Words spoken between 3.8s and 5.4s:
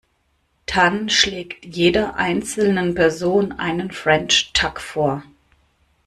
French Tuck vor.